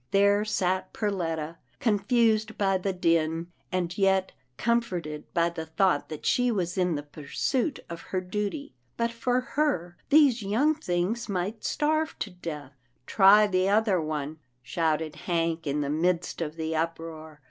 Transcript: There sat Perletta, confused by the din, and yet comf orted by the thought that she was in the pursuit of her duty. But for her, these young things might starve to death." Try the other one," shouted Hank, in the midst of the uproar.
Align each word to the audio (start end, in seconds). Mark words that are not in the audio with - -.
There 0.09 0.43
sat 0.43 0.93
Perletta, 0.93 1.57
confused 1.79 2.57
by 2.57 2.79
the 2.79 2.91
din, 2.91 3.51
and 3.71 3.95
yet 3.99 4.31
comf 4.57 4.89
orted 4.99 5.25
by 5.35 5.49
the 5.49 5.67
thought 5.67 6.09
that 6.09 6.25
she 6.25 6.49
was 6.49 6.75
in 6.75 6.95
the 6.95 7.03
pursuit 7.03 7.81
of 7.87 8.01
her 8.09 8.19
duty. 8.19 8.73
But 8.97 9.11
for 9.11 9.41
her, 9.41 9.97
these 10.09 10.41
young 10.41 10.73
things 10.73 11.29
might 11.29 11.63
starve 11.63 12.17
to 12.17 12.31
death." 12.31 12.73
Try 13.05 13.45
the 13.45 13.69
other 13.69 14.01
one," 14.01 14.39
shouted 14.63 15.15
Hank, 15.27 15.67
in 15.67 15.81
the 15.81 15.89
midst 15.91 16.41
of 16.41 16.55
the 16.55 16.75
uproar. 16.75 17.39